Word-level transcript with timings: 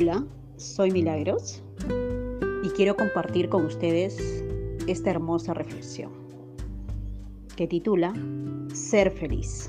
Hola, 0.00 0.24
soy 0.56 0.92
Milagros 0.92 1.62
y 2.64 2.70
quiero 2.70 2.96
compartir 2.96 3.50
con 3.50 3.66
ustedes 3.66 4.42
esta 4.86 5.10
hermosa 5.10 5.52
reflexión 5.52 6.10
que 7.54 7.66
titula 7.66 8.14
Ser 8.72 9.10
feliz. 9.10 9.68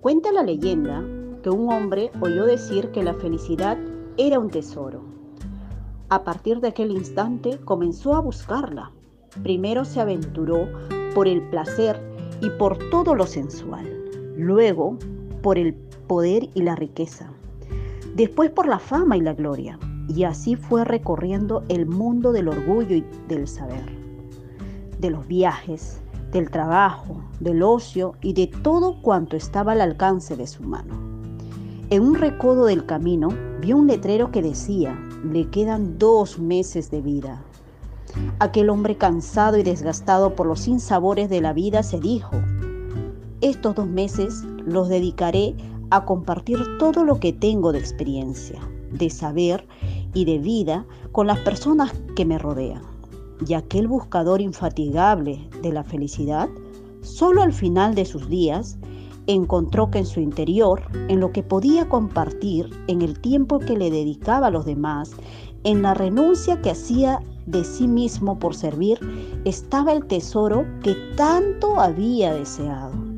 Cuenta 0.00 0.32
la 0.32 0.42
leyenda 0.42 1.04
que 1.40 1.50
un 1.50 1.72
hombre 1.72 2.10
oyó 2.20 2.46
decir 2.46 2.90
que 2.90 3.04
la 3.04 3.14
felicidad 3.14 3.78
era 4.16 4.40
un 4.40 4.50
tesoro. 4.50 5.04
A 6.08 6.24
partir 6.24 6.58
de 6.58 6.68
aquel 6.68 6.90
instante 6.90 7.60
comenzó 7.64 8.16
a 8.16 8.20
buscarla. 8.20 8.90
Primero 9.44 9.84
se 9.84 10.00
aventuró 10.00 10.66
por 11.14 11.28
el 11.28 11.48
placer 11.48 12.02
y 12.40 12.50
por 12.50 12.76
todo 12.90 13.14
lo 13.14 13.28
sensual. 13.28 13.86
Luego 14.36 14.98
por 15.42 15.58
el 15.58 15.74
poder 16.08 16.48
y 16.54 16.62
la 16.62 16.74
riqueza 16.74 17.32
después 18.14 18.50
por 18.50 18.66
la 18.66 18.78
fama 18.78 19.16
y 19.16 19.20
la 19.20 19.34
gloria. 19.34 19.78
Y 20.08 20.24
así 20.24 20.56
fue 20.56 20.84
recorriendo 20.84 21.62
el 21.68 21.86
mundo 21.86 22.32
del 22.32 22.48
orgullo 22.48 22.96
y 22.96 23.04
del 23.28 23.46
saber, 23.46 23.84
de 24.98 25.10
los 25.10 25.26
viajes, 25.26 26.00
del 26.32 26.50
trabajo, 26.50 27.22
del 27.40 27.62
ocio 27.62 28.14
y 28.20 28.32
de 28.32 28.46
todo 28.48 29.00
cuanto 29.00 29.36
estaba 29.36 29.72
al 29.72 29.80
alcance 29.80 30.36
de 30.36 30.46
su 30.46 30.62
mano. 30.62 30.94
En 31.90 32.02
un 32.02 32.14
recodo 32.14 32.64
del 32.66 32.86
camino 32.86 33.28
vio 33.60 33.76
un 33.76 33.86
letrero 33.86 34.30
que 34.32 34.42
decía, 34.42 34.98
le 35.24 35.48
quedan 35.50 35.98
dos 35.98 36.38
meses 36.38 36.90
de 36.90 37.00
vida. 37.00 37.42
Aquel 38.40 38.70
hombre 38.70 38.96
cansado 38.96 39.58
y 39.58 39.62
desgastado 39.62 40.34
por 40.34 40.46
los 40.46 40.60
sinsabores 40.60 41.30
de 41.30 41.40
la 41.40 41.52
vida 41.52 41.82
se 41.82 42.00
dijo, 42.00 42.36
estos 43.40 43.74
dos 43.74 43.86
meses 43.86 44.42
los 44.64 44.88
dedicaré 44.88 45.54
a 45.92 46.06
compartir 46.06 46.58
todo 46.78 47.04
lo 47.04 47.20
que 47.20 47.34
tengo 47.34 47.70
de 47.70 47.78
experiencia, 47.78 48.58
de 48.92 49.10
saber 49.10 49.68
y 50.14 50.24
de 50.24 50.38
vida 50.38 50.86
con 51.12 51.26
las 51.26 51.38
personas 51.40 51.92
que 52.16 52.24
me 52.24 52.38
rodean. 52.38 52.80
Y 53.46 53.52
aquel 53.52 53.88
buscador 53.88 54.40
infatigable 54.40 55.46
de 55.60 55.70
la 55.70 55.84
felicidad, 55.84 56.48
solo 57.02 57.42
al 57.42 57.52
final 57.52 57.94
de 57.94 58.06
sus 58.06 58.26
días, 58.30 58.78
encontró 59.26 59.90
que 59.90 59.98
en 59.98 60.06
su 60.06 60.20
interior, 60.20 60.82
en 61.08 61.20
lo 61.20 61.30
que 61.30 61.42
podía 61.42 61.86
compartir, 61.90 62.70
en 62.86 63.02
el 63.02 63.20
tiempo 63.20 63.58
que 63.58 63.76
le 63.76 63.90
dedicaba 63.90 64.46
a 64.46 64.50
los 64.50 64.64
demás, 64.64 65.10
en 65.62 65.82
la 65.82 65.92
renuncia 65.92 66.62
que 66.62 66.70
hacía 66.70 67.20
de 67.44 67.64
sí 67.64 67.86
mismo 67.86 68.38
por 68.38 68.54
servir, 68.54 68.98
estaba 69.44 69.92
el 69.92 70.06
tesoro 70.06 70.64
que 70.82 70.94
tanto 71.16 71.78
había 71.78 72.32
deseado 72.32 73.11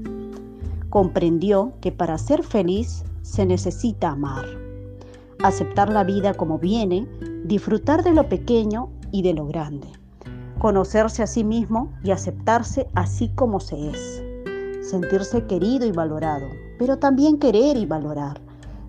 comprendió 0.95 1.73
que 1.81 1.91
para 1.91 2.17
ser 2.19 2.45
feliz 2.45 3.03
se 3.23 3.45
necesita 3.45 4.11
amar, 4.11 4.45
aceptar 5.43 5.93
la 5.93 6.05
vida 6.05 6.35
como 6.35 6.61
viene, 6.61 7.09
disfrutar 7.45 8.05
de 8.05 8.13
lo 8.13 8.29
pequeño 8.29 8.91
y 9.11 9.23
de 9.23 9.35
lo 9.35 9.45
grande, 9.45 9.89
conocerse 10.61 11.25
a 11.25 11.27
sí 11.27 11.43
mismo 11.43 11.93
y 12.05 12.13
aceptarse 12.13 12.87
así 12.95 13.29
como 13.35 13.59
se 13.59 13.91
es, 13.91 14.23
sentirse 14.89 15.45
querido 15.47 15.85
y 15.85 15.91
valorado, 15.91 16.47
pero 16.79 16.97
también 16.97 17.41
querer 17.41 17.77
y 17.77 17.87
valorar, 17.87 18.41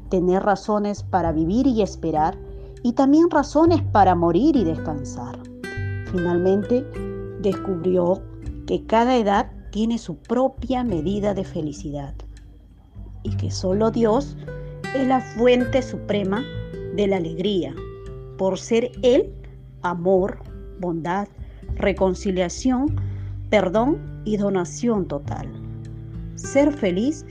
tener 0.09 0.43
razones 0.43 1.01
para 1.01 1.31
vivir 1.31 1.65
y 1.65 1.81
esperar 1.81 2.37
y 2.83 2.93
también 2.93 3.31
razones 3.31 3.81
para 3.81 4.13
morir 4.13 4.55
y 4.55 4.63
descansar. 4.63 5.39
Finalmente, 6.11 6.85
descubrió 7.41 8.21
que 8.67 8.85
cada 8.85 9.17
edad 9.17 9.49
tiene 9.75 9.97
su 9.97 10.15
propia 10.15 10.85
medida 10.85 11.33
de 11.33 11.43
felicidad 11.43 12.13
y 13.23 13.35
que 13.35 13.51
solo 13.51 13.91
Dios 13.91 14.37
es 14.95 15.05
la 15.05 15.19
fuente 15.19 15.81
suprema 15.81 16.45
de 16.95 17.07
la 17.07 17.17
alegría, 17.17 17.75
por 18.37 18.57
ser 18.57 18.89
Él 19.01 19.33
amor, 19.81 20.39
bondad, 20.79 21.27
reconciliación, 21.75 22.95
perdón 23.49 24.21
y 24.23 24.37
donación 24.37 25.09
total. 25.09 25.51
Ser 26.35 26.71
feliz 26.71 27.25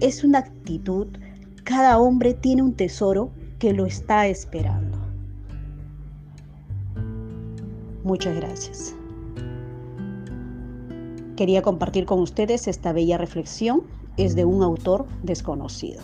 es 0.00 0.22
una 0.24 0.40
actitud, 0.40 1.06
cada 1.64 1.98
hombre 1.98 2.34
tiene 2.34 2.60
un 2.60 2.74
tesoro 2.74 3.30
que 3.58 3.72
lo 3.72 3.86
está 3.86 4.26
esperando. 4.26 4.98
Muchas 8.04 8.36
gracias. 8.36 8.97
Quería 11.38 11.62
compartir 11.62 12.04
con 12.04 12.18
ustedes 12.18 12.66
esta 12.66 12.92
bella 12.92 13.16
reflexión. 13.16 13.84
Es 14.16 14.34
de 14.34 14.44
un 14.44 14.64
autor 14.64 15.06
desconocido. 15.22 16.02